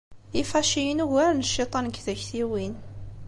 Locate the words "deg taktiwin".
1.87-2.73